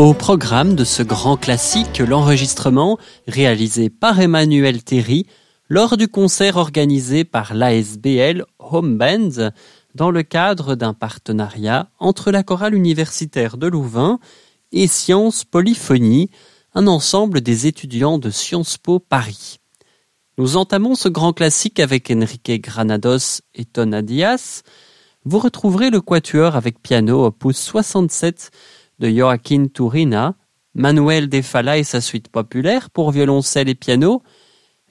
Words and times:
Au 0.00 0.14
programme 0.14 0.76
de 0.76 0.84
ce 0.84 1.02
grand 1.02 1.36
classique, 1.36 1.98
l'enregistrement 1.98 2.96
réalisé 3.28 3.90
par 3.90 4.18
Emmanuel 4.18 4.82
Terry 4.82 5.26
lors 5.68 5.98
du 5.98 6.08
concert 6.08 6.56
organisé 6.56 7.24
par 7.24 7.52
l'ASBL 7.52 8.46
Home 8.58 8.96
Bands 8.96 9.50
dans 9.94 10.10
le 10.10 10.22
cadre 10.22 10.74
d'un 10.74 10.94
partenariat 10.94 11.90
entre 11.98 12.30
la 12.30 12.42
chorale 12.42 12.74
universitaire 12.74 13.58
de 13.58 13.66
Louvain 13.66 14.20
et 14.72 14.86
Sciences 14.86 15.44
Polyphonie, 15.44 16.30
un 16.72 16.86
ensemble 16.86 17.42
des 17.42 17.66
étudiants 17.66 18.16
de 18.16 18.30
Sciences 18.30 18.78
Po 18.78 19.00
Paris. 19.00 19.58
Nous 20.38 20.56
entamons 20.56 20.94
ce 20.94 21.10
grand 21.10 21.34
classique 21.34 21.78
avec 21.78 22.10
Enrique 22.10 22.62
Granados 22.62 23.42
et 23.54 23.66
Tona 23.66 24.00
Diaz. 24.00 24.62
Vous 25.26 25.40
retrouverez 25.40 25.90
le 25.90 26.00
quatuor 26.00 26.56
avec 26.56 26.80
piano 26.80 27.26
opus 27.26 27.58
67 27.58 28.50
de 29.00 29.10
Joaquin 29.10 29.66
Turina, 29.66 30.36
Manuel 30.74 31.28
de 31.28 31.42
Falla 31.42 31.78
et 31.78 31.84
sa 31.84 32.00
suite 32.00 32.28
populaire 32.28 32.90
pour 32.90 33.10
violoncelle 33.10 33.68
et 33.68 33.74
piano, 33.74 34.22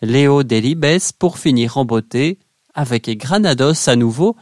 Léo 0.02 0.44
Delibes 0.44 1.00
pour 1.18 1.38
finir 1.38 1.78
en 1.78 1.86
beauté, 1.86 2.40
avec 2.74 3.10
Granados 3.18 3.88
à 3.88 3.96
nouveau, 3.96 4.36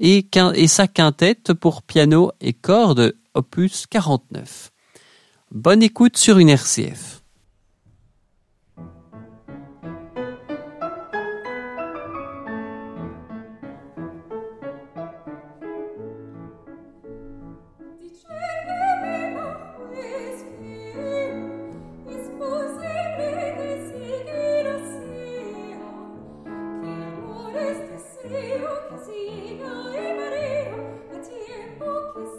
et, 0.00 0.26
sa 0.66 0.88
quintette 0.88 1.52
pour 1.52 1.82
piano 1.82 2.32
et 2.40 2.52
cordes 2.52 3.14
opus 3.34 3.86
49. 3.86 4.72
Bonne 5.52 5.82
écoute 5.82 6.16
sur 6.16 6.38
une 6.38 6.50
RCF. 6.50 7.13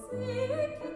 Spirit 0.05 0.94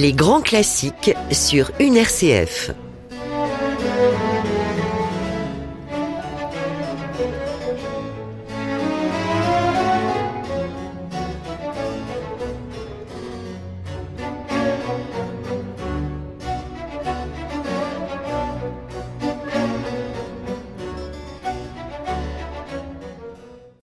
Les 0.00 0.14
grands 0.14 0.40
classiques 0.40 1.14
sur 1.30 1.72
une 1.78 1.98
RCF. 1.98 2.70